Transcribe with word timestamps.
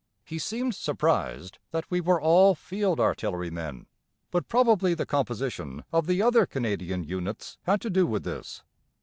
He 0.25 0.39
seemed 0.39 0.73
surprised 0.73 1.59
that 1.69 1.85
we 1.91 2.01
were 2.01 2.19
all 2.19 2.55
Field 2.55 2.99
Artillery 2.99 3.51
men, 3.51 3.85
but 4.31 4.47
probably 4.47 4.95
the 4.95 5.05
composition 5.05 5.83
of 5.93 6.07
the 6.07 6.23
other 6.23 6.47
Canadian 6.47 7.03
units 7.03 7.59
had 7.65 7.81
to 7.81 7.89
do 7.91 8.07
with 8.07 8.23
this. 8.23 8.63